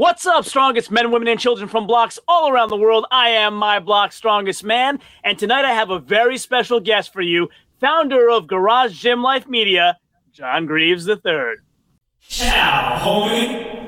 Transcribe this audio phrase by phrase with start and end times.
[0.00, 3.04] What's up, strongest men, women, and children from blocks all around the world?
[3.10, 7.20] I am my block strongest man, and tonight I have a very special guest for
[7.20, 9.98] you, founder of Garage Gym Life Media,
[10.32, 11.56] John Greaves III.
[12.22, 13.79] Ciao, homie.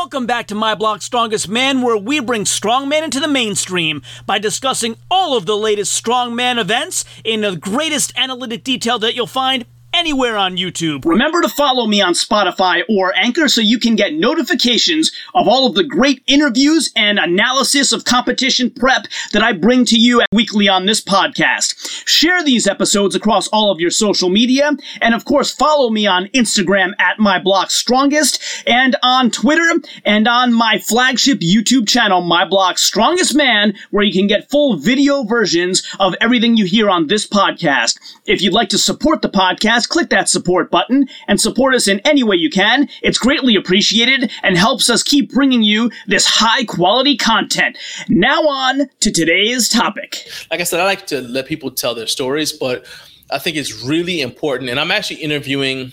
[0.00, 4.38] Welcome back to My Block Strongest Man, where we bring strongman into the mainstream by
[4.38, 9.66] discussing all of the latest strongman events in the greatest analytic detail that you'll find
[9.98, 11.04] anywhere on YouTube.
[11.04, 15.66] Remember to follow me on Spotify or Anchor so you can get notifications of all
[15.66, 20.68] of the great interviews and analysis of competition prep that I bring to you weekly
[20.68, 22.06] on this podcast.
[22.06, 24.70] Share these episodes across all of your social media,
[25.02, 30.28] and of course, follow me on Instagram at my block strongest and on Twitter and
[30.28, 35.24] on my flagship YouTube channel, My Block Strongest Man, where you can get full video
[35.24, 37.98] versions of everything you hear on this podcast.
[38.26, 42.00] If you'd like to support the podcast, click that support button and support us in
[42.00, 42.88] any way you can.
[43.02, 47.78] It's greatly appreciated and helps us keep bringing you this high quality content.
[48.08, 50.28] Now on to today's topic.
[50.50, 52.86] Like I said, I like to let people tell their stories, but
[53.30, 54.70] I think it's really important.
[54.70, 55.92] And I'm actually interviewing.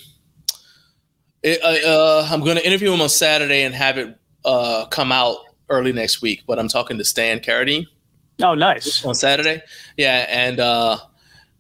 [1.46, 5.38] Uh, uh, I'm going to interview him on Saturday and have it uh, come out
[5.70, 6.44] early next week.
[6.48, 7.86] But I'm talking to Stan Carradine.
[8.42, 9.06] Oh, nice.
[9.06, 9.62] On Saturday,
[9.96, 10.98] yeah, and uh,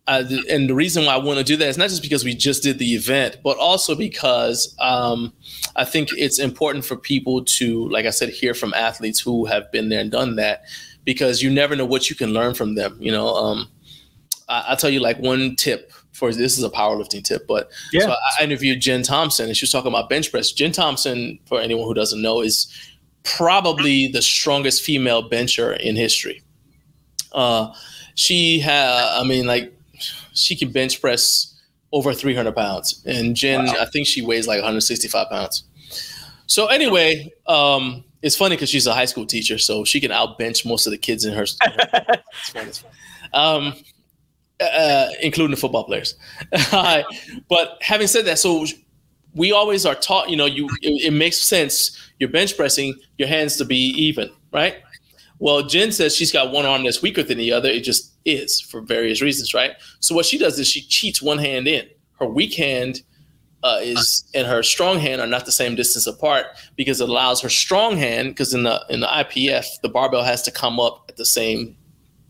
[0.07, 2.35] uh, and the reason why I want to do that is not just because we
[2.35, 5.33] just did the event, but also because um,
[5.75, 9.71] I think it's important for people to, like I said, hear from athletes who have
[9.71, 10.63] been there and done that,
[11.05, 12.97] because you never know what you can learn from them.
[12.99, 13.67] You know, um,
[14.47, 18.01] I, will tell you like one tip for this is a powerlifting tip, but yeah.
[18.01, 20.51] so I, I interviewed Jen Thompson and she was talking about bench press.
[20.51, 22.71] Jen Thompson, for anyone who doesn't know, is
[23.23, 26.43] probably the strongest female bencher in history.
[27.31, 27.73] Uh,
[28.13, 29.73] she had, I mean, like
[30.35, 31.59] she can bench press
[31.91, 33.75] over 300 pounds, and Jen, wow.
[33.79, 35.63] I think she weighs like 165 pounds.
[36.47, 40.65] So anyway, um, it's funny because she's a high school teacher, so she can outbench
[40.65, 41.43] most of the kids in her.
[41.43, 41.59] it's
[42.49, 42.91] fun, it's fun.
[43.33, 43.73] Um,
[44.59, 46.15] uh, including the football players.
[47.49, 48.65] but having said that, so
[49.33, 52.11] we always are taught, you know, you it, it, makes sense.
[52.19, 54.77] You're bench pressing your hands to be even, right?
[55.39, 57.69] Well, Jen says she's got one arm that's weaker than the other.
[57.69, 59.73] It just is for various reasons, right?
[59.99, 61.87] So what she does is she cheats one hand in.
[62.19, 63.01] Her weak hand
[63.63, 67.41] uh, is and her strong hand are not the same distance apart because it allows
[67.41, 71.05] her strong hand because in the in the IPF the barbell has to come up
[71.09, 71.75] at the same.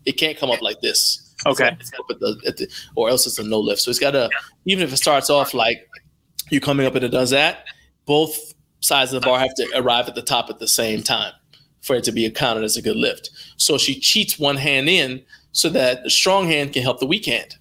[0.04, 1.34] It can't come up like this.
[1.44, 1.76] Okay.
[1.78, 3.82] It's at the, at the, or else it's a no lift.
[3.82, 4.30] So it's got to
[4.64, 5.86] even if it starts off like
[6.50, 7.64] you coming up and it does that,
[8.06, 11.32] both sides of the bar have to arrive at the top at the same time
[11.82, 13.30] for it to be accounted as a good lift.
[13.58, 15.22] So she cheats one hand in
[15.56, 17.56] so that the strong hand can help the weak hand.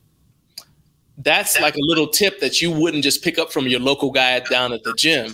[1.17, 4.37] That's like a little tip that you wouldn't just pick up from your local guy
[4.41, 5.33] down at the gym.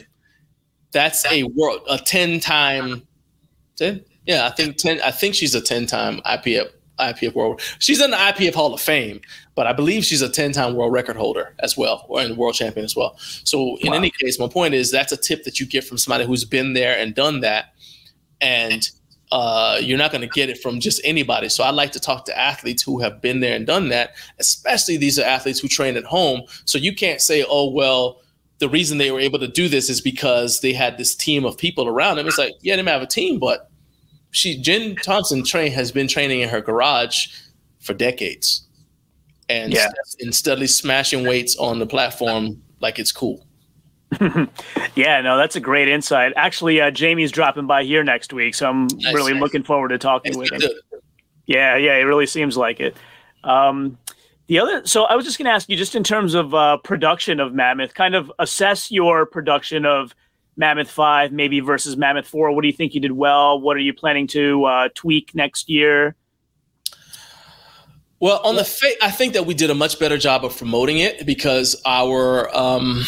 [0.92, 3.02] That's a world a 10 time
[3.78, 4.06] 10?
[4.28, 7.62] Yeah, I think 10 I think she's a 10 time IPF IPF world.
[7.80, 9.22] She's in the IPF Hall of Fame,
[9.56, 12.54] but I believe she's a 10 time world record holder as well, or a world
[12.54, 13.18] champion as well.
[13.18, 13.98] So in wow.
[13.98, 16.74] any case, my point is that's a tip that you get from somebody who's been
[16.74, 17.74] there and done that.
[18.40, 18.88] And
[19.32, 21.48] uh, you're not going to get it from just anybody.
[21.48, 24.98] So I like to talk to athletes who have been there and done that, especially
[24.98, 26.42] these are athletes who train at home.
[26.66, 28.22] So you can't say, oh, well,
[28.60, 31.58] the reason they were able to do this is because they had this team of
[31.58, 32.28] people around them.
[32.28, 33.70] It's like, yeah, they might have a team, but
[34.32, 37.28] she, Jen Thompson train has been training in her garage
[37.80, 38.68] for decades
[39.50, 39.88] and, yeah.
[40.20, 43.46] and steadily smashing weights on the platform like it's cool.
[44.96, 46.34] yeah, no, that's a great insight.
[46.36, 49.42] Actually, uh, Jamie's dropping by here next week, so I'm nice, really nice.
[49.42, 50.62] looking forward to talking with him.
[51.46, 52.96] Yeah, yeah, it really seems like it.
[53.44, 53.98] Um,
[54.48, 56.78] the other, so I was just going to ask you, just in terms of uh,
[56.78, 60.14] production of Mammoth, kind of assess your production of
[60.58, 62.52] Mammoth Five, maybe versus Mammoth Four.
[62.52, 63.60] What do you think you did well?
[63.62, 66.16] What are you planning to uh, tweak next year?
[68.20, 71.00] Well, on the fa- I think that we did a much better job of promoting
[71.00, 72.54] it because our.
[72.56, 73.06] Um,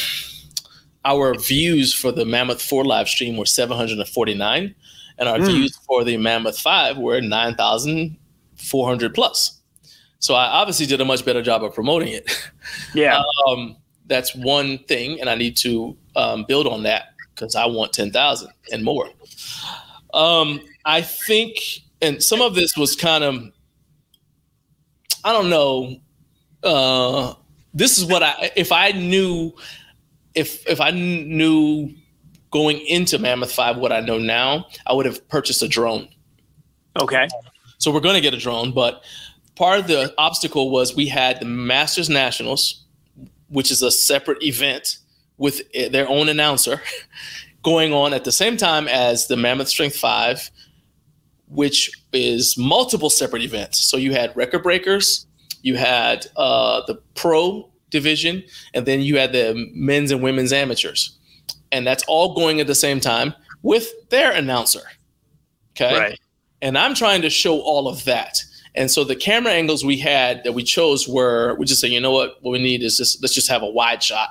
[1.05, 4.75] our views for the Mammoth 4 live stream were 749,
[5.17, 5.45] and our mm.
[5.45, 9.61] views for the Mammoth 5 were 9,400 plus.
[10.19, 12.31] So I obviously did a much better job of promoting it.
[12.95, 13.21] Yeah.
[13.47, 17.91] um, that's one thing, and I need to um, build on that because I want
[17.91, 19.09] 10,000 and more.
[20.13, 21.57] Um, I think,
[22.01, 23.51] and some of this was kind of,
[25.25, 25.97] I don't know.
[26.63, 27.33] Uh,
[27.73, 29.53] this is what I, if I knew
[30.35, 31.93] if if I knew
[32.51, 36.07] going into Mammoth Five what I know now, I would have purchased a drone.
[36.99, 37.27] Okay.
[37.77, 39.03] So we're going to get a drone, but
[39.55, 42.83] part of the obstacle was we had the Masters Nationals
[43.53, 44.97] which is a separate event
[45.37, 46.81] with their own announcer
[47.63, 50.51] going on at the same time as the Mammoth Strength 5,
[51.49, 53.77] which is multiple separate events.
[53.79, 55.27] So you had record breakers,
[55.61, 58.43] you had uh, the pro division,
[58.73, 61.17] and then you had the men's and women's amateurs.
[61.71, 64.83] And that's all going at the same time with their announcer.
[65.71, 65.97] Okay.
[65.97, 66.19] Right.
[66.61, 68.43] And I'm trying to show all of that.
[68.75, 72.01] And so the camera angles we had that we chose were we just say, you
[72.01, 74.29] know what, what we need is just let's just have a wide shot.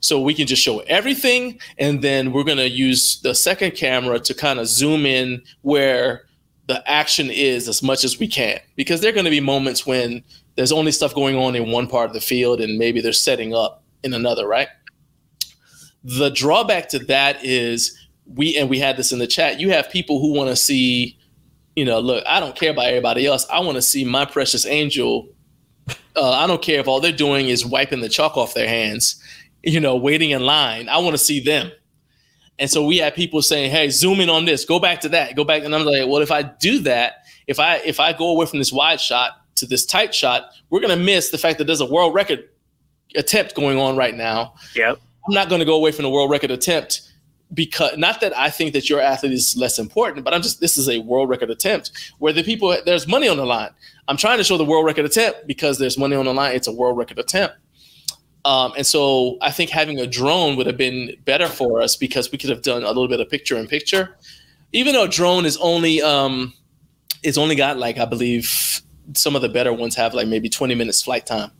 [0.00, 4.34] So we can just show everything, and then we're gonna use the second camera to
[4.34, 6.26] kind of zoom in where
[6.68, 8.60] the action is as much as we can.
[8.76, 10.22] Because there are gonna be moments when
[10.56, 13.54] there's only stuff going on in one part of the field and maybe they're setting
[13.54, 14.68] up in another, right?
[16.02, 19.90] The drawback to that is we and we had this in the chat, you have
[19.90, 21.18] people who want to see
[21.76, 23.46] you know, look, I don't care about everybody else.
[23.50, 25.28] I want to see my precious angel.
[26.16, 29.22] Uh, I don't care if all they're doing is wiping the chalk off their hands,
[29.62, 30.88] you know, waiting in line.
[30.88, 31.70] I want to see them.
[32.58, 34.64] And so we had people saying, "Hey, zoom in on this.
[34.64, 35.36] Go back to that.
[35.36, 38.30] Go back." And I'm like, "Well, if I do that, if I if I go
[38.30, 41.66] away from this wide shot to this tight shot, we're gonna miss the fact that
[41.66, 42.48] there's a world record
[43.16, 44.54] attempt going on right now.
[44.74, 44.98] Yep.
[45.26, 47.02] I'm not going to go away from the world record attempt
[47.54, 50.76] because not that I think that your athlete is less important, but I'm just this
[50.76, 53.70] is a world record attempt where the people there's money on the line.
[54.08, 56.54] I'm trying to show the world record attempt because there's money on the line.
[56.54, 57.56] It's a world record attempt.
[58.44, 62.30] Um, and so I think having a drone would have been better for us because
[62.30, 64.16] we could have done a little bit of picture in picture.
[64.72, 66.52] Even though drone is only um,
[67.24, 68.82] it's only got like I believe
[69.14, 71.50] some of the better ones have like maybe 20 minutes flight time.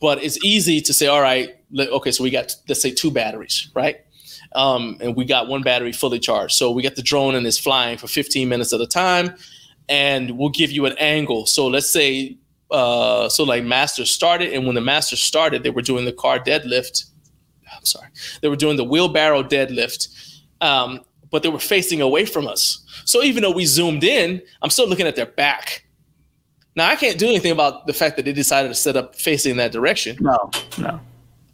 [0.00, 3.70] But it's easy to say, all right, okay, so we got let's say two batteries,
[3.74, 3.98] right?
[4.54, 6.54] um, and we got one battery fully charged.
[6.54, 9.34] So we get the drone and it's flying for 15 minutes at a time,
[9.88, 11.46] and we'll give you an angle.
[11.46, 12.36] So let's say,
[12.70, 16.38] uh, so like master started, and when the master started, they were doing the car
[16.38, 17.06] deadlift.
[17.74, 18.08] I'm sorry,
[18.40, 20.08] they were doing the wheelbarrow deadlift,
[20.60, 21.00] um,
[21.30, 22.84] but they were facing away from us.
[23.04, 25.86] So even though we zoomed in, I'm still looking at their back.
[26.74, 29.56] Now I can't do anything about the fact that they decided to set up facing
[29.58, 30.16] that direction.
[30.20, 31.00] No, no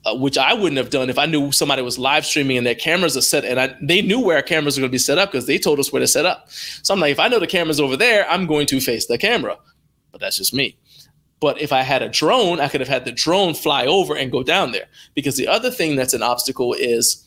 [0.08, 2.74] uh, which I wouldn't have done if I knew somebody was live streaming and their
[2.74, 3.44] cameras are set.
[3.44, 5.58] And I, they knew where our cameras were going to be set up because they
[5.58, 6.50] told us where to set up.
[6.50, 9.18] So I'm like, if I know the camera's over there, I'm going to face the
[9.18, 9.56] camera.
[10.12, 10.76] But that's just me.
[11.40, 14.32] But if I had a drone, I could have had the drone fly over and
[14.32, 14.86] go down there.
[15.14, 17.24] Because the other thing that's an obstacle is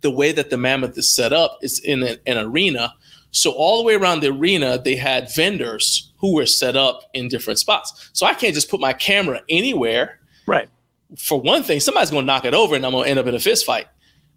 [0.00, 2.94] the way that the Mammoth is set up is in an, an arena.
[3.30, 7.28] So all the way around the arena, they had vendors who were set up in
[7.28, 8.10] different spots.
[8.12, 10.20] So I can't just put my camera anywhere.
[10.46, 10.68] Right
[11.16, 13.38] for one thing, somebody's gonna knock it over and I'm gonna end up in a
[13.38, 13.86] fist fight.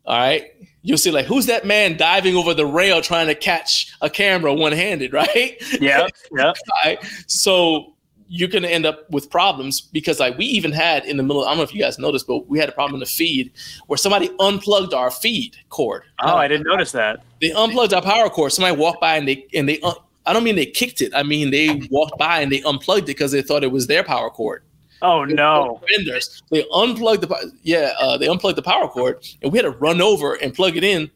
[0.06, 0.52] All right.
[0.82, 4.54] You'll see like who's that man diving over the rail trying to catch a camera
[4.54, 5.62] one-handed, right?
[5.80, 6.08] Yeah.
[6.36, 6.54] Yeah.
[6.86, 7.04] right?
[7.28, 7.96] So
[8.28, 11.50] you're gonna end up with problems because like we even had in the middle, I
[11.50, 13.52] don't know if you guys noticed, but we had a problem in the feed
[13.88, 16.04] where somebody unplugged our feed cord.
[16.22, 17.24] Oh, I didn't notice that.
[17.42, 18.52] They unplugged our power cord.
[18.52, 19.94] Somebody walked by and they and they uh,
[20.30, 21.12] I don't mean they kicked it.
[21.16, 24.04] I mean they walked by and they unplugged it because they thought it was their
[24.04, 24.64] power cord.
[25.02, 25.82] Oh no!
[25.96, 29.72] Vendors they unplugged the yeah uh, they unplugged the power cord and we had to
[29.72, 31.10] run over and plug it in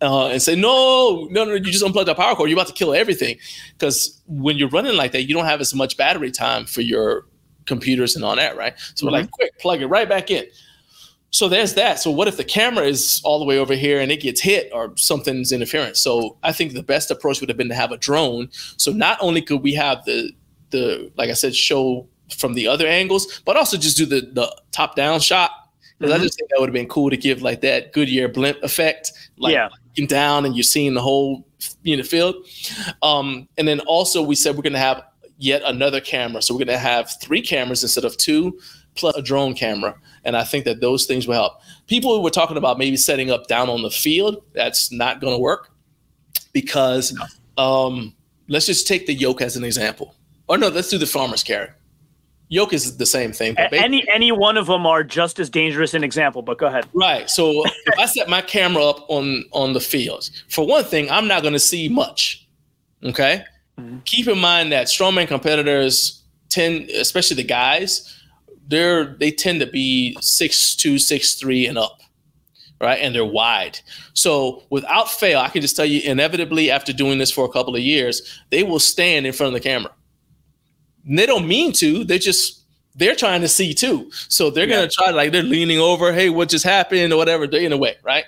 [0.00, 2.72] uh, and say no no no you just unplugged the power cord you're about to
[2.72, 3.36] kill everything
[3.78, 7.26] because when you're running like that you don't have as much battery time for your
[7.66, 9.06] computers and all that right so mm-hmm.
[9.06, 10.44] we're like quick plug it right back in
[11.34, 14.10] so there's that so what if the camera is all the way over here and
[14.12, 17.68] it gets hit or something's interference so I think the best approach would have been
[17.68, 20.30] to have a drone so not only could we have the
[20.70, 24.54] the like I said show from the other angles, but also just do the the
[24.72, 25.50] top down shot
[25.98, 26.20] because mm-hmm.
[26.20, 29.12] I just think that would have been cool to give like that Goodyear blimp effect,
[29.38, 29.68] like yeah.
[29.88, 31.46] looking down and you're seeing the whole
[31.82, 32.34] you know field.
[33.02, 35.02] Um, and then also we said we're going to have
[35.38, 38.58] yet another camera, so we're going to have three cameras instead of two,
[38.94, 39.94] plus a drone camera.
[40.24, 41.60] And I think that those things will help.
[41.86, 44.42] People were talking about maybe setting up down on the field.
[44.52, 45.70] That's not going to work
[46.52, 47.16] because
[47.58, 48.14] um,
[48.48, 50.14] let's just take the yoke as an example.
[50.48, 51.68] Or no, let's do the farmer's carry
[52.48, 53.56] yoke is the same thing.
[53.58, 56.86] any any one of them are just as dangerous an example, but go ahead.
[56.92, 57.28] Right.
[57.28, 61.26] So if I set my camera up on on the fields, for one thing, I'm
[61.26, 62.46] not going to see much.
[63.02, 63.44] Okay.
[63.78, 63.98] Mm-hmm.
[64.04, 68.16] Keep in mind that strongman competitors tend, especially the guys,
[68.68, 72.00] they're they tend to be six two, six three, and up.
[72.80, 73.00] Right.
[73.00, 73.78] And they're wide.
[74.12, 77.74] So without fail, I can just tell you inevitably after doing this for a couple
[77.74, 79.92] of years, they will stand in front of the camera
[81.06, 82.04] And they don't mean to.
[82.04, 82.60] They just
[82.96, 84.10] they're trying to see too.
[84.28, 84.76] So they're yeah.
[84.76, 87.46] gonna try like they're leaning over, hey, what just happened or whatever.
[87.46, 88.24] They're in a way, right?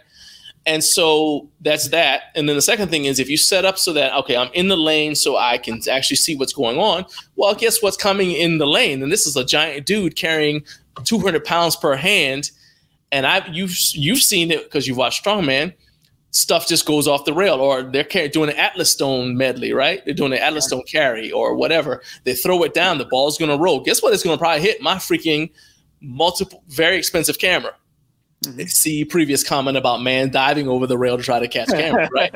[0.66, 2.24] And so that's that.
[2.34, 4.66] And then the second thing is if you set up so that okay, I'm in
[4.66, 7.06] the lane so I can actually see what's going on.
[7.36, 9.02] Well, guess what's coming in the lane?
[9.02, 10.64] And this is a giant dude carrying
[11.04, 12.50] 200 pounds per hand.
[13.12, 15.72] And I've, you've you've seen it because you've watched Strongman.
[16.32, 20.04] Stuff just goes off the rail, or they're doing an Atlas Stone medley, right?
[20.04, 22.02] They're doing an Atlas Stone carry or whatever.
[22.24, 23.80] They throw it down, the ball's gonna roll.
[23.80, 24.12] Guess what?
[24.12, 25.50] It's gonna probably hit my freaking
[26.02, 27.72] multiple, very expensive camera.
[28.46, 28.62] Mm-hmm.
[28.62, 32.34] See previous comment about man diving over the rail to try to catch camera, right?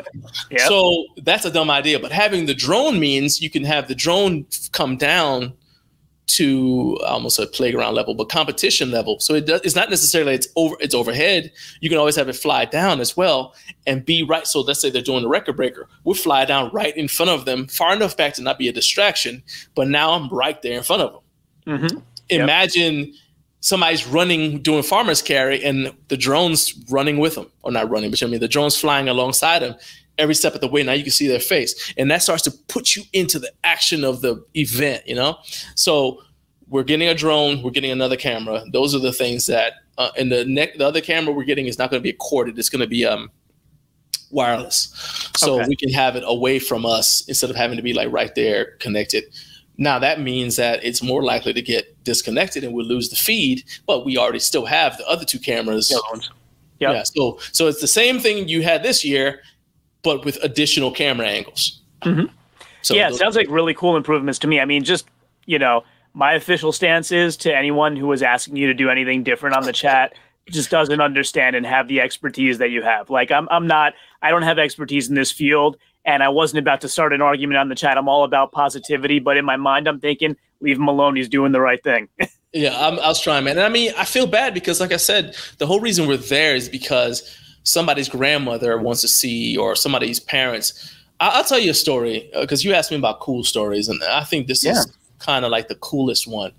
[0.51, 0.61] yep.
[0.61, 1.99] So that's a dumb idea.
[1.99, 5.55] But having the drone means you can have the drone come down
[6.31, 9.19] to almost a playground level, but competition level.
[9.19, 11.51] So it does, it's not necessarily it's over it's overhead.
[11.81, 13.55] You can always have it fly down as well
[13.87, 14.47] and be right.
[14.47, 15.89] So let's say they're doing the record breaker.
[16.05, 18.73] We'll fly down right in front of them, far enough back to not be a
[18.73, 19.43] distraction.
[19.75, 21.81] But now I'm right there in front of them.
[21.81, 21.99] Mm-hmm.
[22.31, 23.15] Imagine yep.
[23.61, 28.23] Somebody's running doing farmer's carry and the drone's running with them, or not running, but
[28.23, 29.77] I mean the drone's flying alongside them
[30.19, 30.83] every step of the way.
[30.83, 34.05] Now you can see their face, and that starts to put you into the action
[34.05, 35.07] of the event.
[35.07, 35.39] You know,
[35.75, 36.23] so
[36.69, 38.65] we're getting a drone, we're getting another camera.
[38.73, 41.79] Those are the things that, uh, and the neck, the other camera we're getting is
[41.79, 42.59] not going to be corded.
[42.59, 43.31] It's going to be um
[44.31, 45.69] wireless, so okay.
[45.69, 48.77] we can have it away from us instead of having to be like right there
[48.79, 49.25] connected.
[49.81, 53.65] Now that means that it's more likely to get disconnected and we'll lose the feed,
[53.87, 55.91] but we already still have the other two cameras.
[55.91, 56.93] Yep.
[56.93, 57.03] Yeah.
[57.03, 59.41] So so it's the same thing you had this year
[60.03, 61.81] but with additional camera angles.
[62.03, 62.33] Mm-hmm.
[62.83, 64.61] So yeah, it sounds like really cool improvements to me.
[64.61, 65.07] I mean, just
[65.47, 65.85] you know,
[66.15, 69.65] my official stance is to anyone who was asking you to do anything different on
[69.65, 70.15] the chat
[70.49, 73.11] just doesn't understand and have the expertise that you have.
[73.11, 76.81] Like I'm I'm not I don't have expertise in this field and I wasn't about
[76.83, 77.99] to start an argument on the chat.
[77.99, 81.17] I'm all about positivity, but in my mind I'm thinking leave him alone.
[81.17, 82.09] He's doing the right thing.
[82.53, 83.57] yeah, I'm, I was trying, man.
[83.57, 86.55] And I mean, I feel bad because like I said, the whole reason we're there
[86.55, 90.95] is because somebody's grandmother wants to see or somebody's parents.
[91.21, 94.03] I- will tell you a story because uh, you asked me about cool stories, and
[94.05, 94.73] I think this yeah.
[94.73, 96.53] is kind of like the coolest one.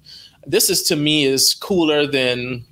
[0.45, 2.65] This is to me is cooler than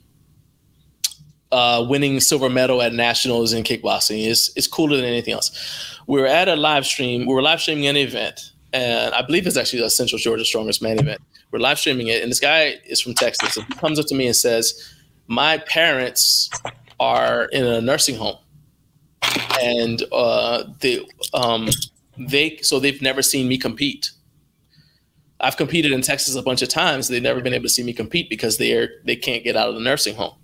[1.52, 4.28] uh, winning silver medal at nationals in kickboxing.
[4.28, 6.00] It's, it's cooler than anything else.
[6.08, 7.26] We were at a live stream.
[7.26, 10.82] We were live streaming an event, and I believe it's actually the Central Georgia Strongest
[10.82, 11.22] Man event.
[11.52, 13.58] We're live streaming it, and this guy is from Texas.
[13.58, 14.94] And he comes up to me and says,
[15.28, 16.50] "My parents
[17.00, 18.38] are in a nursing home,
[19.62, 21.70] and uh, they um,
[22.18, 24.12] they so they've never seen me compete.
[25.42, 27.08] I've competed in Texas a bunch of times.
[27.08, 29.76] They've never been able to see me compete because they're they can't get out of
[29.76, 30.36] the nursing home.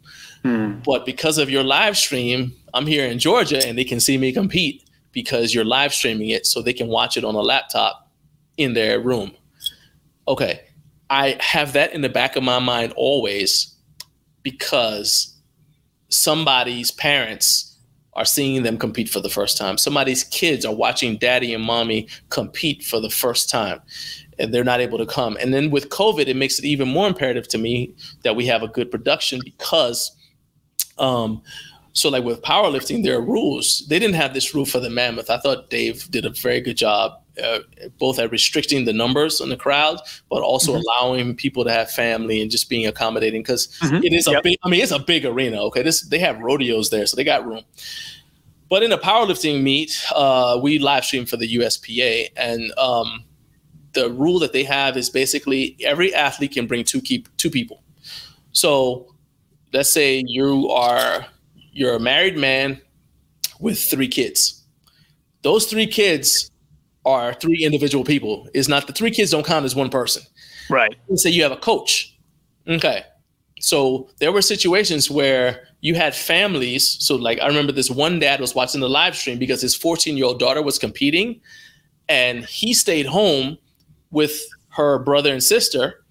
[0.46, 0.76] Hmm.
[0.86, 4.32] But because of your live stream, I'm here in Georgia and they can see me
[4.32, 8.12] compete because you're live streaming it so they can watch it on a laptop
[8.56, 9.32] in their room.
[10.28, 10.62] Okay.
[11.10, 13.76] I have that in the back of my mind always
[14.44, 15.36] because
[16.10, 17.80] somebody's parents
[18.14, 19.80] are seeing them compete for the first time.
[19.80, 23.82] Somebody's kids are watching daddy and mommy compete for the first time
[24.38, 25.38] and they're not able to come.
[25.42, 28.62] And then with COVID, it makes it even more imperative to me that we have
[28.62, 30.16] a good production because
[30.98, 31.42] um
[31.94, 33.86] so like with powerlifting, there are rules.
[33.88, 35.30] They didn't have this rule for the mammoth.
[35.30, 37.60] I thought Dave did a very good job uh,
[38.00, 40.00] both at restricting the numbers on the crowd,
[40.30, 40.82] but also mm-hmm.
[40.82, 44.04] allowing people to have family and just being accommodating because mm-hmm.
[44.04, 44.44] it is a yep.
[44.44, 44.58] big.
[44.64, 45.62] I mean, it's a big arena.
[45.64, 47.64] Okay, this they have rodeos there, so they got room.
[48.70, 53.24] But in a powerlifting meet, uh, we live stream for the USPA, and um,
[53.94, 57.84] the rule that they have is basically every athlete can bring two keep two people.
[58.52, 59.15] So
[59.76, 61.26] let's say you are
[61.74, 62.82] you're a married man
[63.60, 64.64] with three kids.
[65.42, 66.50] Those three kids
[67.04, 68.48] are three individual people.
[68.54, 70.24] It's not the three kids don't count as one person.
[70.70, 70.96] Right.
[71.10, 72.18] Let's say you have a coach.
[72.68, 73.04] Okay.
[73.60, 76.98] So there were situations where you had families.
[77.00, 80.16] So like I remember this one dad was watching the live stream because his 14
[80.16, 81.42] year old daughter was competing
[82.08, 83.58] and he stayed home
[84.12, 84.40] with
[84.70, 86.06] her brother and sister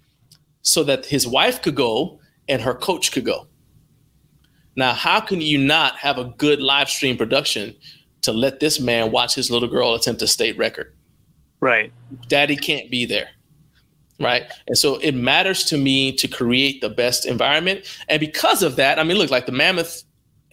[0.61, 3.47] so that his wife could go and her coach could go.
[4.75, 7.75] Now, how can you not have a good live stream production
[8.25, 10.91] to let this man watch his little girl attempt a state record.
[11.59, 11.93] Right.
[12.27, 13.29] Daddy can't be there.
[14.19, 14.43] Right.
[14.67, 17.85] And so it matters to me to create the best environment.
[18.09, 20.03] And because of that, I mean, look, like the mammoth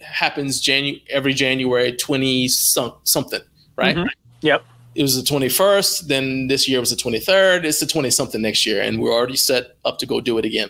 [0.01, 3.41] happens Janu- every January 20 some- something,
[3.75, 3.95] right?
[3.95, 4.07] Mm-hmm.
[4.41, 4.65] Yep.
[4.93, 6.01] It was the 21st.
[6.01, 7.63] Then this year was the 23rd.
[7.63, 8.81] It's the 20 something next year.
[8.83, 10.69] And we're already set up to go do it again.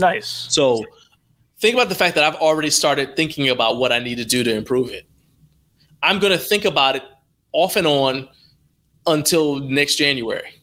[0.00, 0.26] Nice.
[0.26, 0.84] So
[1.60, 4.42] think about the fact that I've already started thinking about what I need to do
[4.42, 5.06] to improve it.
[6.02, 7.02] I'm going to think about it
[7.52, 8.28] off and on
[9.06, 10.54] until next January.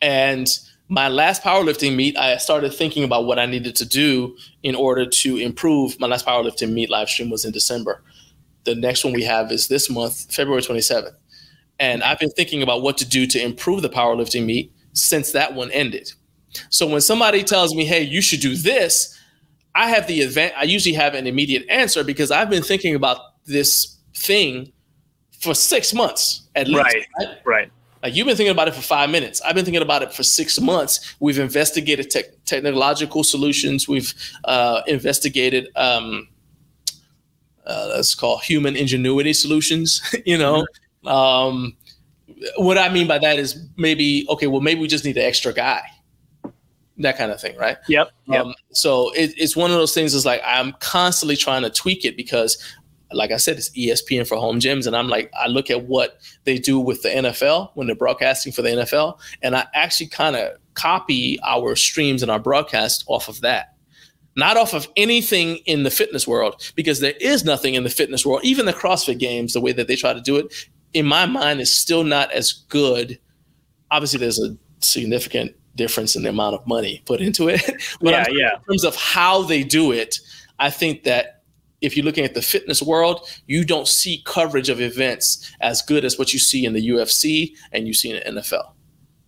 [0.00, 0.48] And
[0.88, 5.06] my last powerlifting meet, I started thinking about what I needed to do in order
[5.06, 6.00] to improve.
[6.00, 8.02] My last powerlifting meet live stream was in December.
[8.64, 11.14] The next one we have is this month, February 27th.
[11.78, 15.54] And I've been thinking about what to do to improve the powerlifting meet since that
[15.54, 16.12] one ended.
[16.70, 19.19] So when somebody tells me, hey, you should do this,
[19.74, 20.54] I have the event.
[20.56, 24.72] I usually have an immediate answer because I've been thinking about this thing
[25.40, 26.78] for six months at least.
[26.78, 27.06] Right.
[27.18, 27.38] Right.
[27.44, 27.72] right.
[28.02, 29.40] Like you've been thinking about it for five minutes.
[29.42, 31.14] I've been thinking about it for six months.
[31.20, 33.86] We've investigated te- technological solutions.
[33.86, 36.28] We've uh, investigated, um,
[37.66, 40.02] uh, let's call human ingenuity solutions.
[40.24, 40.66] you know,
[41.04, 41.08] mm-hmm.
[41.08, 41.76] um,
[42.56, 44.46] what I mean by that is maybe okay.
[44.46, 45.82] Well, maybe we just need an extra guy.
[47.00, 47.78] That kind of thing, right?
[47.88, 48.10] Yep.
[48.26, 48.44] yep.
[48.44, 50.14] Um, so it, it's one of those things.
[50.14, 52.62] Is like I'm constantly trying to tweak it because
[53.12, 54.86] like I said, it's ESPN for home gyms.
[54.86, 58.52] And I'm like, I look at what they do with the NFL when they're broadcasting
[58.52, 63.28] for the NFL, and I actually kind of copy our streams and our broadcast off
[63.28, 63.74] of that.
[64.36, 68.24] Not off of anything in the fitness world, because there is nothing in the fitness
[68.24, 71.26] world, even the CrossFit games, the way that they try to do it, in my
[71.26, 73.18] mind, is still not as good.
[73.90, 77.62] Obviously, there's a significant difference in the amount of money put into it.
[78.02, 78.54] but yeah, yeah.
[78.56, 80.20] in terms of how they do it,
[80.58, 81.42] I think that
[81.80, 86.04] if you're looking at the fitness world, you don't see coverage of events as good
[86.04, 88.72] as what you see in the UFC and you see in the NFL.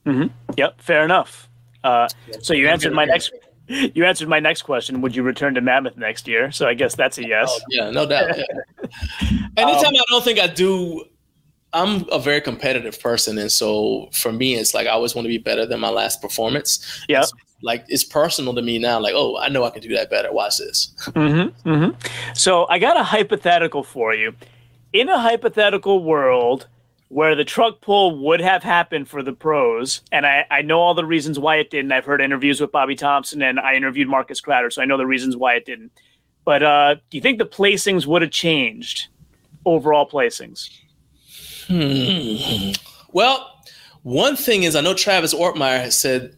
[0.04, 0.26] Mm-hmm.
[0.58, 1.48] Yep, fair enough.
[1.82, 2.08] Uh,
[2.42, 3.32] so you answered my next.
[3.68, 5.00] You answered my next question.
[5.00, 6.50] Would you return to Mammoth next year?
[6.52, 7.48] So I guess that's a yes.
[7.50, 8.36] Oh, yeah, no doubt.
[8.36, 8.44] Yeah.
[9.56, 11.04] Anytime um, I don't think I do,
[11.74, 15.30] I'm a very competitive person, and so for me, it's like I always want to
[15.30, 17.04] be better than my last performance.
[17.08, 17.22] Yeah.
[17.22, 19.00] So like it's personal to me now.
[19.00, 20.32] Like, oh, I know I can do that better.
[20.32, 20.92] Watch this.
[21.08, 22.32] Mm-hmm, mm-hmm.
[22.34, 24.34] So I got a hypothetical for you.
[24.92, 26.66] In a hypothetical world
[27.08, 30.94] where the truck pull would have happened for the pros, and I, I know all
[30.94, 31.92] the reasons why it didn't.
[31.92, 35.06] I've heard interviews with Bobby Thompson, and I interviewed Marcus Crowder, so I know the
[35.06, 35.92] reasons why it didn't.
[36.44, 39.08] But uh, do you think the placings would have changed?
[39.64, 40.70] Overall placings.
[41.66, 42.72] Hmm.
[43.12, 43.48] Well,
[44.02, 46.36] one thing is I know Travis Ortmayer has said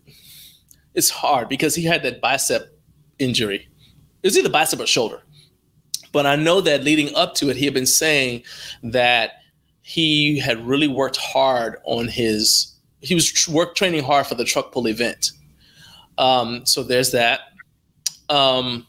[0.95, 2.79] it's hard because he had that bicep
[3.19, 3.69] injury.
[4.23, 5.23] It was either bicep or shoulder.
[6.13, 8.45] But I know that leading up to it, he had been saying
[8.85, 9.33] that
[9.83, 14.45] he had really worked hard on his, he was tr- work training hard for the
[14.45, 15.33] truck pull event.
[16.17, 17.41] Um, so there's that.
[18.29, 18.87] Um,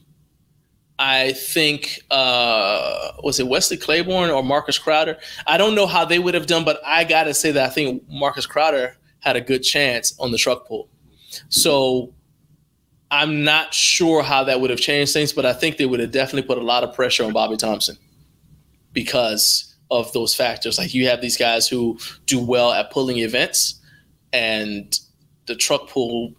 [0.98, 5.18] I think uh, was it Wesley Claiborne or Marcus Crowder?
[5.46, 8.04] I don't know how they would have done, but I gotta say that I think
[8.10, 10.88] Marcus Crowder had a good chance on the truck pull.
[11.50, 12.14] So
[13.12, 16.12] I'm not sure how that would have changed things, but I think they would have
[16.12, 17.98] definitely put a lot of pressure on Bobby Thompson
[18.94, 20.78] because of those factors.
[20.78, 23.82] Like you have these guys who do well at pulling events,
[24.32, 24.98] and
[25.46, 26.34] the truck pull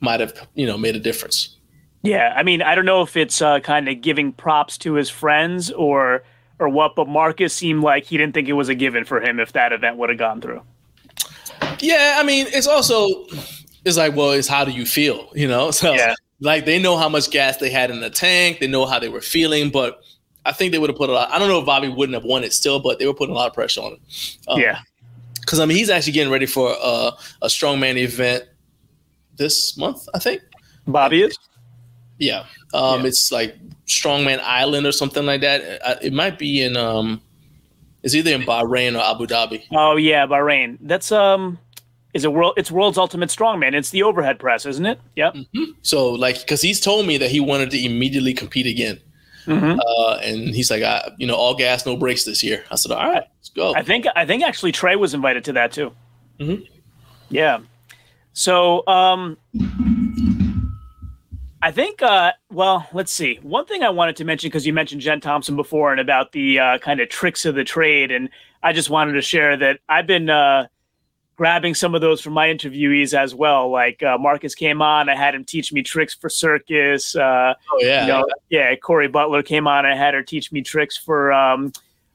[0.00, 1.57] might have you know made a difference.
[2.02, 5.10] Yeah, I mean, I don't know if it's uh, kind of giving props to his
[5.10, 6.22] friends or
[6.60, 9.38] or what, but Marcus seemed like he didn't think it was a given for him
[9.38, 10.60] if that event would have gone through.
[11.80, 13.26] Yeah, I mean, it's also
[13.84, 15.28] it's like, well, it's how do you feel?
[15.34, 16.14] You know, so yeah.
[16.40, 19.08] like they know how much gas they had in the tank, they know how they
[19.08, 20.00] were feeling, but
[20.44, 21.30] I think they would have put a lot.
[21.30, 23.38] I don't know if Bobby wouldn't have won it still, but they were putting a
[23.38, 24.00] lot of pressure on him.
[24.48, 24.80] Um, yeah,
[25.40, 28.44] because I mean, he's actually getting ready for a, a strongman event
[29.36, 30.42] this month, I think.
[30.86, 31.38] Bobby is.
[32.18, 33.08] Yeah, um, yeah.
[33.08, 35.80] it's like Strongman Island or something like that.
[35.82, 37.20] Uh, it might be in um,
[38.02, 39.64] it's either in Bahrain or Abu Dhabi.
[39.72, 40.78] Oh yeah, Bahrain.
[40.80, 41.58] That's um
[42.14, 42.54] is it world?
[42.56, 43.74] It's world's ultimate strongman.
[43.74, 45.00] It's the overhead press, isn't it?
[45.16, 45.34] Yep.
[45.34, 45.64] Mm-hmm.
[45.82, 49.00] So like, because he's told me that he wanted to immediately compete again,
[49.46, 49.78] mm-hmm.
[49.78, 52.64] uh, and he's like, I, you know, all gas, no brakes this year.
[52.70, 53.74] I said, all right, let's go.
[53.74, 55.92] I think I think actually Trey was invited to that too.
[56.40, 56.64] Mm-hmm.
[57.30, 57.60] Yeah.
[58.32, 59.36] So um,
[61.60, 63.40] I think, uh, well, let's see.
[63.42, 66.58] One thing I wanted to mention because you mentioned Jen Thompson before and about the
[66.58, 68.28] uh, kind of tricks of the trade, and
[68.62, 70.30] I just wanted to share that I've been.
[70.30, 70.68] Uh,
[71.36, 73.70] grabbing some of those from my interviewees as well.
[73.70, 77.14] Like uh, Marcus came on, I had him teach me tricks for circus.
[77.14, 78.74] Uh, oh yeah, you know, yeah.
[78.74, 81.72] Corey Butler came on, I had her teach me tricks for um,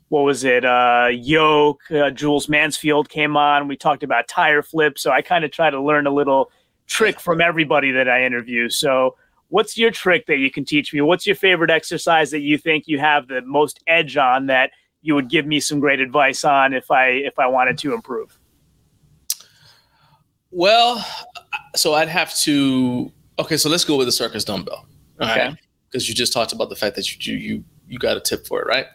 [0.09, 0.65] what was it?
[0.65, 1.89] Uh, yoke.
[1.89, 3.69] Uh, Jules Mansfield came on.
[3.69, 5.01] We talked about tire flips.
[5.01, 6.51] So I kind of try to learn a little
[6.85, 8.69] trick from everybody that I interview.
[8.69, 9.15] So.
[9.53, 11.01] What's your trick that you can teach me?
[11.01, 14.71] What's your favorite exercise that you think you have the most edge on that
[15.03, 18.39] you would give me some great advice on if I if I wanted to improve?
[20.49, 21.05] Well,
[21.75, 23.11] so I'd have to.
[23.37, 24.87] Okay, so let's go with the circus dumbbell.
[25.21, 25.53] Okay.
[25.87, 28.59] Because you just talked about the fact that you you you got a tip for
[28.59, 28.87] it, right?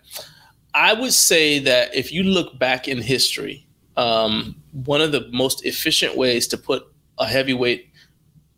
[0.75, 5.64] I would say that if you look back in history, um, one of the most
[5.64, 6.83] efficient ways to put
[7.16, 7.92] a heavy weight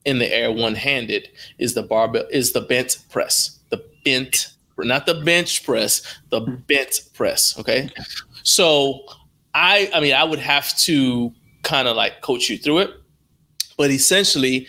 [0.04, 3.58] in the air one-handed is the barbell is the bent press.
[3.70, 7.58] The bent, not the bench press, the bent press.
[7.58, 7.90] Okay.
[8.42, 9.04] So
[9.54, 11.32] I I mean I would have to
[11.62, 12.90] kind of like coach you through it.
[13.76, 14.66] But essentially,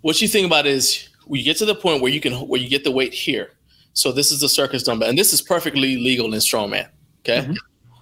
[0.00, 2.68] what you think about is we get to the point where you can where you
[2.68, 3.52] get the weight here.
[3.94, 6.88] So this is the circus dumbbell, and this is perfectly legal in strongman.
[7.20, 7.40] Okay.
[7.40, 7.54] Mm-hmm.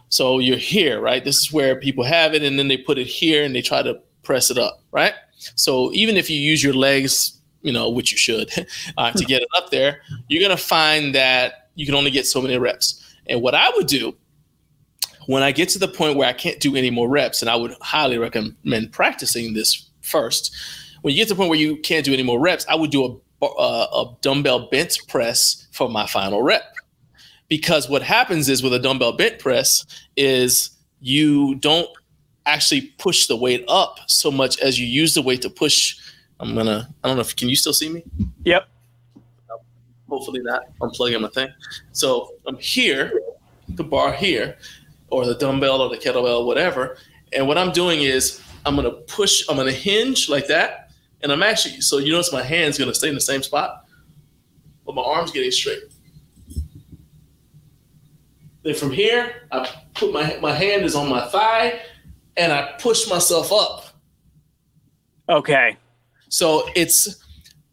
[0.09, 1.25] So you're here, right?
[1.25, 3.83] This is where people have it, and then they put it here and they try
[3.83, 5.15] to press it up, right?
[5.55, 8.51] So even if you use your legs, you know, which you should,
[8.97, 12.41] uh, to get it up there, you're gonna find that you can only get so
[12.41, 13.03] many reps.
[13.27, 14.15] And what I would do
[15.27, 17.57] when I get to the point where I can't do any more reps, and I
[17.57, 20.55] would highly recommend practicing this first.
[21.03, 22.91] When you get to the point where you can't do any more reps, I would
[22.91, 26.75] do a, a, a dumbbell bent press for my final rep.
[27.49, 29.85] Because what happens is with a dumbbell bent press
[30.17, 31.89] is you don't
[32.47, 35.99] actually push the weight up so much as you use the weight to push.
[36.39, 36.89] I'm gonna.
[37.03, 38.05] I don't know if can you still see me?
[38.45, 38.69] Yep.
[40.09, 40.63] Hopefully not.
[40.83, 41.49] I'm plugging my thing.
[41.93, 43.21] So I'm here,
[43.69, 44.57] the bar here,
[45.09, 46.97] or the dumbbell or the kettlebell, whatever.
[47.33, 49.45] And what I'm doing is I'm gonna push.
[49.49, 50.91] I'm gonna hinge like that,
[51.23, 51.81] and I'm actually.
[51.81, 53.87] So you notice my hand's gonna stay in the same spot,
[54.85, 55.83] but my arm's getting straight.
[58.63, 61.81] Then from here, I put my my hand is on my thigh,
[62.41, 63.85] and I push myself up.
[65.29, 65.77] Okay.
[66.31, 67.23] So it's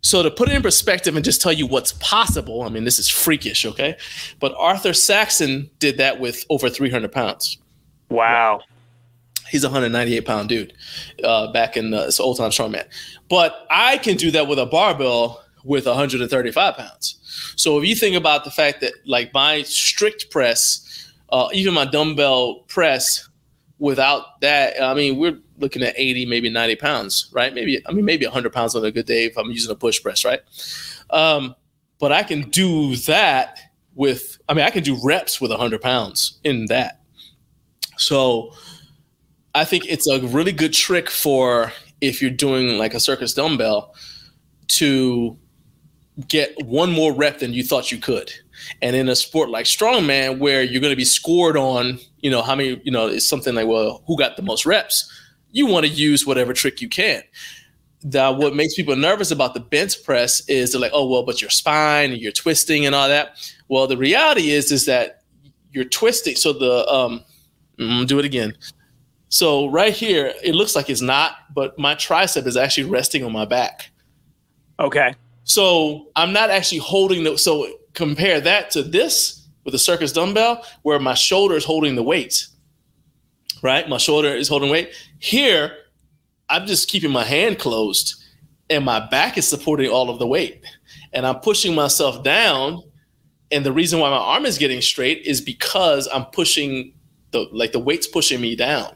[0.01, 2.63] so to put it in perspective and just tell you what's possible.
[2.63, 3.97] I mean, this is freakish, okay?
[4.39, 7.57] But Arthur Saxon did that with over 300 pounds.
[8.09, 8.61] Wow.
[9.49, 10.73] He's a 198 pound dude
[11.23, 12.85] uh, back in the old time strongman.
[13.29, 17.53] But I can do that with a barbell with 135 pounds.
[17.55, 21.85] So if you think about the fact that like my strict press, uh, even my
[21.85, 23.26] dumbbell press
[23.79, 27.53] without that, I mean, we're looking at 80, maybe 90 pounds, right?
[27.53, 30.01] Maybe, I mean, maybe 100 pounds on a good day if I'm using a push
[30.01, 30.41] press, right?
[31.09, 31.55] Um,
[31.99, 33.59] but I can do that
[33.95, 37.01] with, I mean, I can do reps with 100 pounds in that.
[37.97, 38.53] So
[39.55, 43.95] I think it's a really good trick for if you're doing like a circus dumbbell
[44.67, 45.37] to
[46.27, 48.31] get one more rep than you thought you could.
[48.81, 52.41] And in a sport like strongman, where you're going to be scored on, you know,
[52.41, 55.11] how many, you know, it's something like, well, who got the most reps?
[55.51, 57.23] You want to use whatever trick you can.
[58.03, 61.41] That what makes people nervous about the bent press is they're like, oh well, but
[61.41, 63.53] your spine and you're twisting and all that.
[63.69, 65.23] Well, the reality is is that
[65.71, 66.35] you're twisting.
[66.35, 67.23] So the um,
[68.05, 68.55] do it again.
[69.29, 73.31] So right here, it looks like it's not, but my tricep is actually resting on
[73.31, 73.89] my back.
[74.79, 75.13] Okay.
[75.43, 77.37] So I'm not actually holding the.
[77.37, 79.36] So compare that to this
[79.67, 82.47] with a circus dumbbell, where my shoulder is holding the weight.
[83.61, 84.93] Right, my shoulder is holding weight.
[85.19, 85.75] Here,
[86.47, 88.15] I'm just keeping my hand closed,
[88.69, 90.63] and my back is supporting all of the weight,
[91.11, 92.81] and I'm pushing myself down.
[93.51, 96.93] And the reason why my arm is getting straight is because I'm pushing
[97.31, 98.95] the like the weight's pushing me down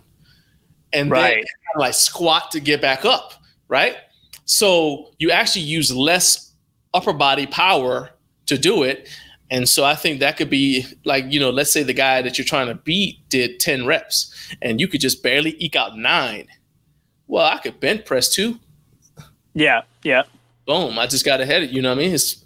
[0.94, 1.36] and right.
[1.36, 3.34] then like squat to get back up,
[3.68, 3.98] right?
[4.46, 6.54] So you actually use less
[6.94, 8.12] upper body power
[8.46, 9.10] to do it.
[9.52, 12.38] And so I think that could be like, you know, let's say the guy that
[12.38, 16.48] you're trying to beat did 10 reps and you could just barely eke out nine.
[17.28, 18.58] Well, I could bent press two.
[19.54, 20.24] Yeah, yeah.
[20.66, 20.98] Boom.
[20.98, 22.14] I just got ahead of you know what I mean?
[22.14, 22.44] It's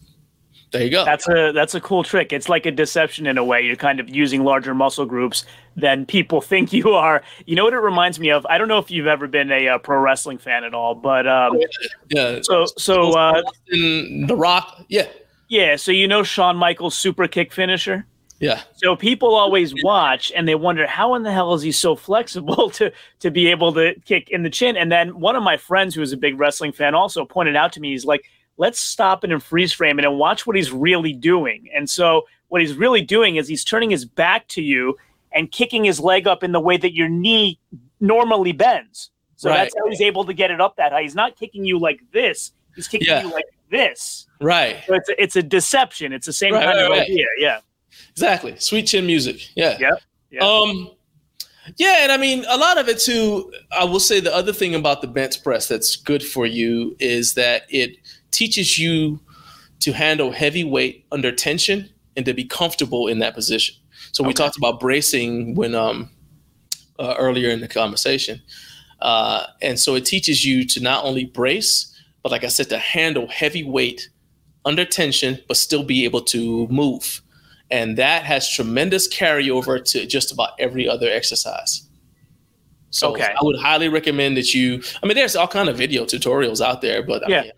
[0.71, 1.05] there you go.
[1.05, 2.33] That's a that's a cool trick.
[2.33, 3.61] It's like a deception in a way.
[3.61, 7.21] You're kind of using larger muscle groups than people think you are.
[7.45, 8.45] You know what it reminds me of?
[8.47, 11.27] I don't know if you've ever been a, uh, pro wrestling fan at all, but
[11.27, 11.65] um, oh,
[12.09, 12.39] yeah.
[12.41, 15.07] So so uh, The Rock, yeah,
[15.55, 15.75] yeah.
[15.75, 18.05] So you know Shawn Michaels' super kick finisher.
[18.39, 18.61] Yeah.
[18.75, 22.69] So people always watch and they wonder how in the hell is he so flexible
[22.71, 24.75] to to be able to kick in the chin.
[24.75, 27.71] And then one of my friends who is a big wrestling fan also pointed out
[27.73, 28.25] to me, he's like,
[28.57, 31.69] let's stop it and freeze frame it and watch what he's really doing.
[31.73, 34.97] And so what he's really doing is he's turning his back to you
[35.31, 37.59] and kicking his leg up in the way that your knee
[37.99, 39.11] normally bends.
[39.37, 39.57] So right.
[39.57, 41.01] that's how he's able to get it up that high.
[41.01, 42.51] He's not kicking you like this.
[42.75, 43.23] He's kicking yeah.
[43.23, 44.27] you like this.
[44.41, 44.83] Right.
[44.87, 46.13] So it's a, it's a deception.
[46.13, 47.25] It's the same right, kind right, of idea.
[47.37, 47.59] Yeah.
[48.11, 48.55] Exactly.
[48.59, 49.49] Sweet chin music.
[49.55, 49.77] Yeah.
[49.79, 49.99] Yep.
[50.31, 50.43] yep.
[50.43, 50.91] Um
[51.77, 53.51] yeah, and I mean a lot of it too.
[53.71, 57.33] I will say the other thing about the bent press that's good for you is
[57.33, 57.97] that it
[58.31, 59.19] teaches you
[59.79, 63.75] to handle heavy weight under tension and to be comfortable in that position.
[64.11, 66.09] So we talked about bracing when um,
[66.99, 68.41] uh, earlier in the conversation,
[69.01, 71.94] uh, and so it teaches you to not only brace,
[72.25, 74.09] but like I said, to handle heavy weight
[74.65, 77.21] under tension, but still be able to move,
[77.69, 81.87] and that has tremendous carryover to just about every other exercise.
[82.89, 83.31] So okay.
[83.39, 84.81] I would highly recommend that you.
[85.03, 87.37] I mean, there's all kind of video tutorials out there, but yeah.
[87.37, 87.51] I mean,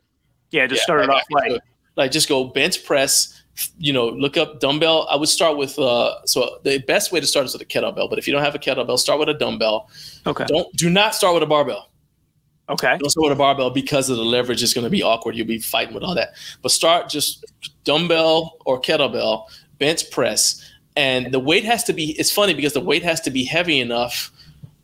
[0.51, 1.61] yeah, just yeah, start it off right.
[1.95, 3.41] Like just go bent press.
[3.77, 5.07] You know, look up dumbbell.
[5.09, 6.25] I would start with uh.
[6.25, 8.09] So the best way to start is with a kettlebell.
[8.09, 9.89] But if you don't have a kettlebell, start with a dumbbell.
[10.25, 10.43] Okay.
[10.45, 11.89] Don't do not start with a barbell.
[12.69, 12.97] Okay.
[12.97, 15.35] Don't start with a barbell because of the leverage is going to be awkward.
[15.35, 16.33] You'll be fighting with all that.
[16.61, 17.45] But start just
[17.85, 19.45] dumbbell or kettlebell,
[19.79, 20.61] bent press,
[20.95, 22.11] and the weight has to be.
[22.19, 24.31] It's funny because the weight has to be heavy enough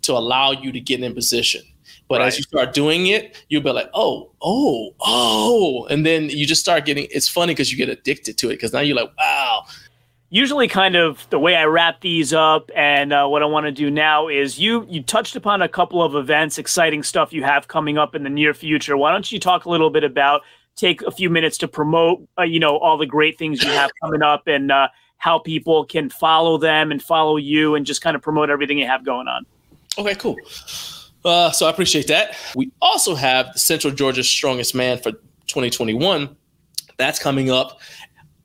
[0.04, 1.64] to allow you to get in position.
[2.08, 2.28] But right.
[2.28, 6.62] as you start doing it, you'll be like, oh, oh, oh, and then you just
[6.62, 7.08] start getting.
[7.12, 9.66] It's funny because you get addicted to it because now you're like, wow,
[10.34, 13.72] usually kind of the way I wrap these up and uh, what I want to
[13.72, 17.68] do now is you you touched upon a couple of events, exciting stuff you have
[17.68, 18.98] coming up in the near future.
[18.98, 20.42] Why don't you talk a little bit about
[20.76, 23.92] take a few minutes to promote uh, you know all the great things you have
[24.02, 28.16] coming up and uh, how people can follow them and follow you and just kind
[28.16, 29.46] of promote everything you have going on.
[30.00, 30.36] Okay, cool.
[31.24, 32.36] Uh, so I appreciate that.
[32.56, 36.36] We also have Central Georgia Strongest Man for 2021.
[36.98, 37.80] That's coming up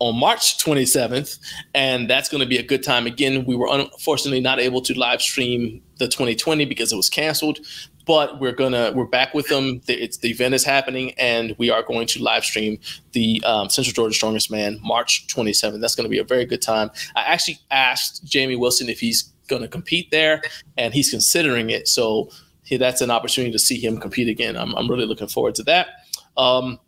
[0.00, 1.38] on March 27th,
[1.74, 3.06] and that's going to be a good time.
[3.06, 7.58] Again, we were unfortunately not able to live stream the 2020 because it was canceled,
[8.06, 9.80] but we're gonna we're back with them.
[9.87, 12.78] The, it's the event is happening, and we are going to live stream
[13.12, 15.80] the um, Central Georgia Strongest Man March 27th.
[15.80, 16.90] That's going to be a very good time.
[17.16, 20.42] I actually asked Jamie Wilson if he's going to compete there,
[20.76, 21.88] and he's considering it.
[21.88, 22.30] So
[22.70, 24.56] that's an opportunity to see him compete again.
[24.56, 25.88] I'm, I'm really looking forward to that.
[26.37, 26.78] Um,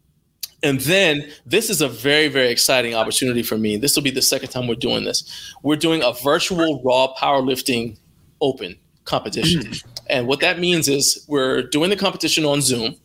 [0.63, 3.77] and then this is a very, very exciting opportunity for me.
[3.77, 5.55] This will be the second time we're doing this.
[5.63, 7.99] We're doing a virtual raw powerlifting
[8.41, 9.63] open competition.
[9.63, 9.85] Mm.
[10.09, 12.97] And what that means is we're doing the competition on Zoom,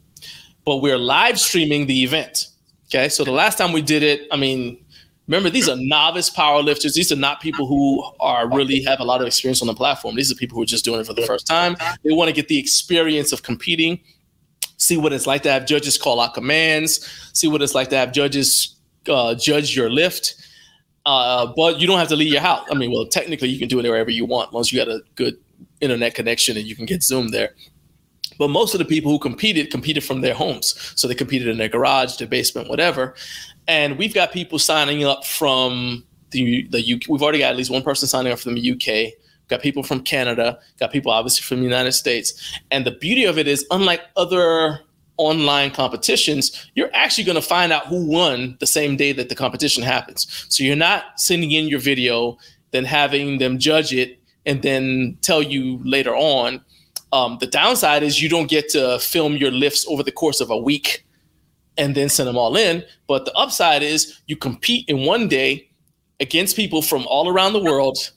[0.65, 2.47] but we're live streaming the event.
[2.87, 3.09] Okay.
[3.09, 4.83] So the last time we did it, I mean,
[5.27, 6.93] remember these are novice powerlifters.
[6.93, 10.15] These are not people who are really have a lot of experience on the platform.
[10.15, 11.75] These are people who are just doing it for the first time.
[12.03, 14.01] They want to get the experience of competing
[14.85, 17.97] see what it's like to have judges call out commands, see what it's like to
[17.97, 18.75] have judges
[19.09, 20.35] uh, judge your lift.
[21.05, 22.67] Uh, but you don't have to leave your house.
[22.71, 25.01] I mean, well, technically you can do it wherever you want, once you got a
[25.15, 25.37] good
[25.81, 27.51] internet connection and you can get Zoom there.
[28.39, 31.57] But most of the people who competed competed from their homes, so they competed in
[31.57, 33.15] their garage, their basement, whatever.
[33.67, 37.07] And we've got people signing up from the the UK.
[37.07, 39.13] We've already got at least one person signing up from the UK
[39.47, 42.59] got people from Canada, got people obviously from the United States.
[42.71, 44.81] And the beauty of it is, unlike other
[45.17, 49.35] online competitions, you're actually going to find out who won the same day that the
[49.35, 50.45] competition happens.
[50.49, 52.37] So you're not sending in your video,
[52.71, 56.61] then having them judge it, and then tell you later on.
[57.11, 60.49] Um, the downside is you don't get to film your lifts over the course of
[60.49, 61.05] a week
[61.77, 62.83] and then send them all in.
[63.07, 65.69] But the upside is you compete in one day
[66.19, 68.11] against people from all around the world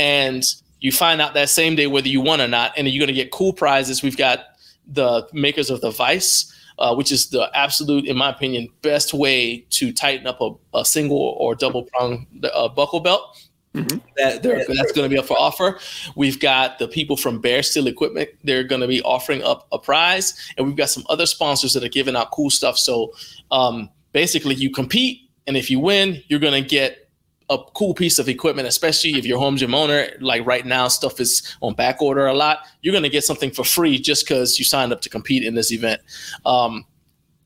[0.00, 0.42] and
[0.80, 3.22] you find out that same day whether you won or not, and you're going to
[3.22, 4.02] get cool prizes.
[4.02, 4.40] We've got
[4.86, 9.66] the makers of the Vice, uh, which is the absolute, in my opinion, best way
[9.68, 13.46] to tighten up a, a single or double prong uh, buckle belt.
[13.74, 13.98] Mm-hmm.
[14.16, 15.78] That that's going to be up for offer.
[16.16, 18.30] We've got the people from Bear Steel Equipment.
[18.42, 21.84] They're going to be offering up a prize, and we've got some other sponsors that
[21.84, 22.78] are giving out cool stuff.
[22.78, 23.12] So
[23.50, 27.09] um, basically, you compete, and if you win, you're going to get
[27.50, 31.20] a cool piece of equipment, especially if you're home gym owner, like right now, stuff
[31.20, 32.60] is on back order a lot.
[32.80, 35.54] You're going to get something for free just because you signed up to compete in
[35.56, 36.00] this event.
[36.46, 36.86] Um,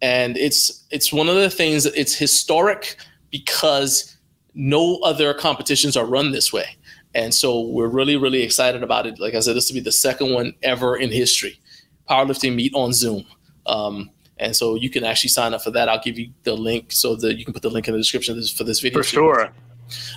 [0.03, 2.97] and it's it's one of the things that it's historic
[3.31, 4.17] because
[4.55, 6.77] no other competitions are run this way.
[7.15, 9.19] And so we're really, really excited about it.
[9.19, 11.59] Like I said, this will be the second one ever in history.
[12.11, 13.25] Powerlifting meet on Zoom.
[13.67, 15.89] Um, and so you can actually sign up for that.
[15.89, 18.41] I'll give you the link so that you can put the link in the description
[18.43, 18.99] for this video.
[18.99, 19.53] For sure.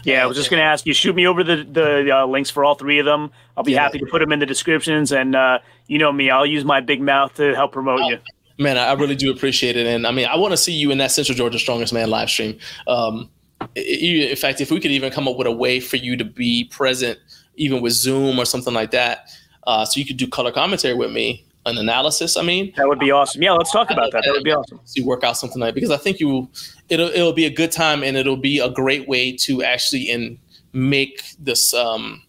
[0.03, 0.93] Yeah, I was just going to ask you.
[0.93, 3.32] Shoot me over the the uh, links for all three of them.
[3.56, 3.84] I'll be yeah.
[3.84, 6.82] happy to put them in the descriptions, and uh, you know me, I'll use my
[6.82, 8.19] big mouth to help promote oh, you.
[8.60, 10.97] Man, I really do appreciate it, and I mean, I want to see you in
[10.99, 12.58] that Central Georgia Strongest Man live stream.
[12.88, 13.30] Um,
[13.75, 16.65] in fact, if we could even come up with a way for you to be
[16.65, 17.19] present,
[17.56, 19.30] even with Zoom or something like that,
[19.65, 22.38] uh, so you could do color commentary with me, an analysis.
[22.38, 23.41] I mean, that would be awesome.
[23.41, 24.23] Yeah, let's talk about that.
[24.25, 24.80] That would be awesome.
[24.86, 26.49] See, work out something like because I think you,
[26.89, 30.39] it'll it'll be a good time and it'll be a great way to actually and
[30.73, 32.23] make this um,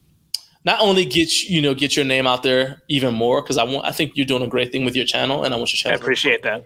[0.64, 3.86] not only get you know get your name out there even more because I want
[3.86, 5.98] I think you're doing a great thing with your channel and I want your channel.
[5.98, 6.64] I appreciate that.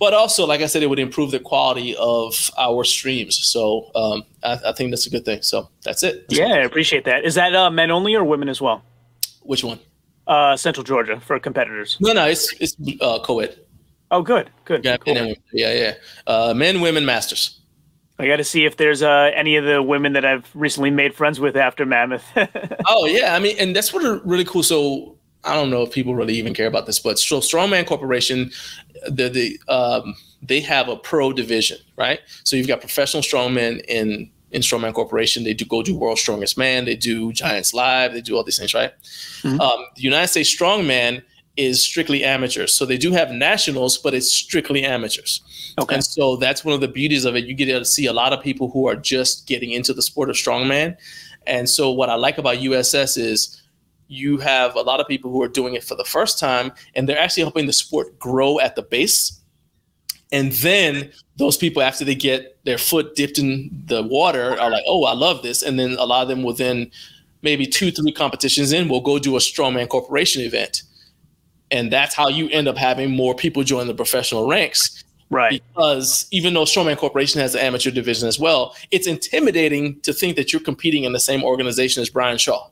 [0.00, 3.38] But also, like I said, it would improve the quality of our streams.
[3.44, 5.40] So um, I, I, think that's a good thing.
[5.42, 6.26] So that's it.
[6.28, 7.24] yeah, I appreciate that.
[7.24, 8.82] Is that uh, men only or women as well?
[9.42, 9.78] Which one?
[10.26, 11.96] Uh, Central Georgia for competitors?
[12.00, 13.58] No, no, it's it's uh, co-ed.
[14.10, 14.84] Oh, good, good.
[14.84, 15.14] Yeah, cool.
[15.52, 15.94] yeah, yeah.
[16.26, 17.60] Uh, men, women, masters.
[18.18, 21.14] I got to see if there's uh, any of the women that I've recently made
[21.14, 22.24] friends with after Mammoth.
[22.86, 24.62] oh yeah, I mean, and that's what are really cool.
[24.62, 28.52] So I don't know if people really even care about this, but so Strongman Corporation,
[29.08, 32.20] the the um, they have a pro division, right?
[32.44, 35.42] So you've got professional strongmen in in Strongman Corporation.
[35.42, 36.84] They do go do World's Strongest Man.
[36.84, 38.14] They do Giants Live.
[38.14, 38.92] They do all these things, right?
[39.42, 39.60] Mm-hmm.
[39.60, 41.22] Um, the United States Strongman
[41.56, 42.72] is strictly amateurs.
[42.72, 45.42] So they do have nationals, but it's strictly amateurs.
[45.78, 45.96] Okay.
[45.96, 47.44] And so that's one of the beauties of it.
[47.44, 50.30] You get to see a lot of people who are just getting into the sport
[50.30, 50.96] of strongman.
[51.46, 53.60] And so what I like about USS is
[54.06, 57.08] you have a lot of people who are doing it for the first time and
[57.08, 59.40] they're actually helping the sport grow at the base.
[60.34, 64.84] And then those people, after they get their foot dipped in the water, are like,
[64.86, 65.62] oh, I love this.
[65.62, 66.90] And then a lot of them will then
[67.40, 70.82] maybe two, three competitions in, will go do a strongman corporation event
[71.74, 75.02] and that's how you end up having more people join the professional ranks.
[75.30, 75.62] Right.
[75.74, 80.36] Because even though Strongman Corporation has an amateur division as well, it's intimidating to think
[80.36, 82.68] that you're competing in the same organization as Brian Shaw.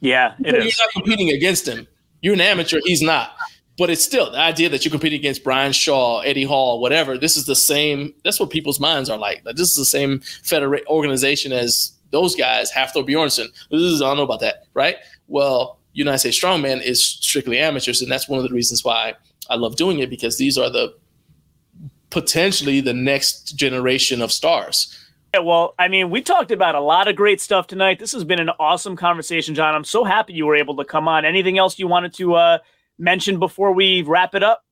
[0.00, 1.88] Yeah, it you're not competing against him.
[2.20, 2.78] You're an amateur.
[2.84, 3.34] He's not.
[3.78, 7.18] But it's still the idea that you're competing against Brian Shaw, Eddie Hall, whatever.
[7.18, 8.14] This is the same.
[8.24, 9.44] That's what people's minds are like.
[9.44, 13.48] This is the same federate organization as those guys, Hafthor Bjornsson.
[13.70, 14.96] This is, I don't know about that, right?
[15.28, 19.14] Well, United States Strongman is strictly amateurs, and that's one of the reasons why
[19.50, 20.94] I love doing it because these are the
[22.10, 24.96] potentially the next generation of stars.
[25.38, 27.98] Well, I mean, we talked about a lot of great stuff tonight.
[27.98, 29.74] This has been an awesome conversation, John.
[29.74, 31.26] I'm so happy you were able to come on.
[31.26, 32.58] Anything else you wanted to uh,
[32.98, 34.64] mention before we wrap it up?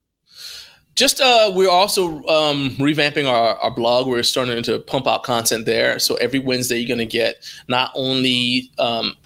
[0.95, 4.07] Just uh, we're also um, revamping our, our blog.
[4.07, 5.99] We're starting to pump out content there.
[5.99, 9.17] So every Wednesday, you're going to get not only um,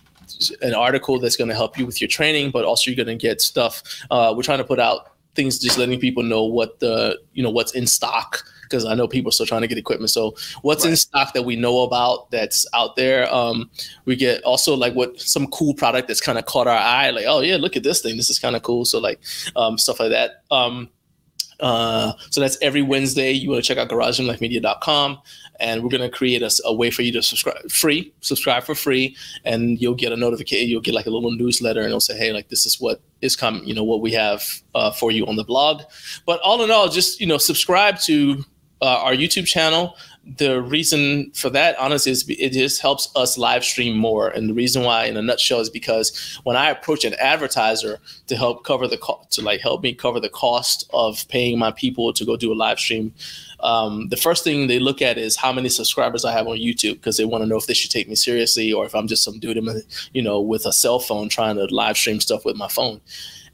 [0.62, 3.22] an article that's going to help you with your training, but also you're going to
[3.22, 3.82] get stuff.
[4.10, 7.50] Uh, we're trying to put out things, just letting people know what the you know
[7.50, 10.10] what's in stock because I know people are still trying to get equipment.
[10.10, 10.90] So what's right.
[10.90, 13.32] in stock that we know about that's out there?
[13.32, 13.70] Um,
[14.04, 17.26] we get also like what some cool product that's kind of caught our eye, like
[17.26, 18.84] oh yeah, look at this thing, this is kind of cool.
[18.84, 19.20] So like
[19.56, 20.42] um, stuff like that.
[20.50, 20.90] Um,
[21.60, 23.32] uh, so that's every Wednesday.
[23.32, 25.18] You want to check out GarageGymLifeMedia.com
[25.60, 28.74] and we're going to create a, a, way for you to subscribe free, subscribe for
[28.74, 30.68] free, and you'll get a notification.
[30.68, 33.34] You'll get like a little newsletter, and it'll say, "Hey, like this is what is
[33.34, 33.64] coming.
[33.64, 35.82] You know what we have uh, for you on the blog."
[36.26, 38.44] But all in all, just you know, subscribe to
[38.80, 39.96] uh, our YouTube channel.
[40.36, 44.28] The reason for that, honestly, is it just helps us live stream more.
[44.28, 48.36] And the reason why, in a nutshell, is because when I approach an advertiser to
[48.36, 52.12] help cover the co- to like help me cover the cost of paying my people
[52.12, 53.14] to go do a live stream,
[53.60, 56.94] um, the first thing they look at is how many subscribers I have on YouTube
[56.94, 59.24] because they want to know if they should take me seriously or if I'm just
[59.24, 59.58] some dude,
[60.12, 63.00] you know, with a cell phone trying to live stream stuff with my phone.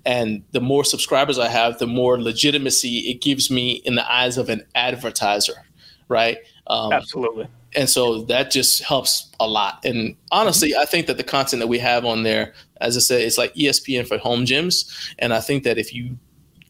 [0.07, 4.37] And the more subscribers I have, the more legitimacy it gives me in the eyes
[4.37, 5.65] of an advertiser,
[6.09, 6.39] right?
[6.67, 7.49] Um, Absolutely.
[7.77, 9.85] And so that just helps a lot.
[9.85, 13.23] And honestly, I think that the content that we have on there, as I said,
[13.23, 15.13] it's like ESPN for home gyms.
[15.19, 16.17] And I think that if you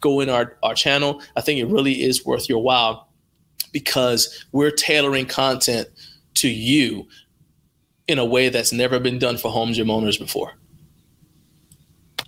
[0.00, 3.08] go in our, our channel, I think it really is worth your while
[3.72, 5.88] because we're tailoring content
[6.34, 7.06] to you
[8.06, 10.52] in a way that's never been done for home gym owners before.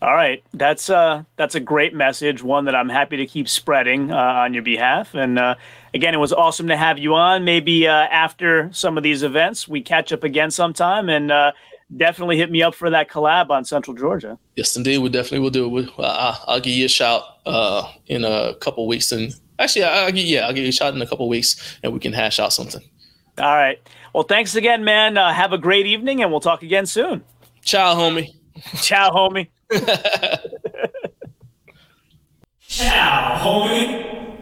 [0.02, 4.10] All right, that's uh that's a great message, one that I'm happy to keep spreading
[4.12, 5.14] uh, on your behalf.
[5.14, 5.54] And uh,
[5.94, 7.44] again, it was awesome to have you on.
[7.44, 11.52] Maybe uh, after some of these events, we catch up again sometime, and uh,
[11.96, 14.38] definitely hit me up for that collab on Central Georgia.
[14.54, 15.90] Yes, indeed, we definitely will do it.
[15.98, 20.26] I'll, I'll give you a shout uh, in a couple weeks, and actually, I'll give,
[20.26, 22.52] yeah, I'll give you a shout in a couple weeks, and we can hash out
[22.52, 22.82] something.
[23.38, 23.78] All right.
[24.14, 25.16] Well, thanks again, man.
[25.16, 27.24] Uh, have a great evening, and we'll talk again soon.
[27.62, 28.34] Ciao, homie.
[28.82, 29.48] Ciao, homie.
[32.60, 34.26] Ciao, homie.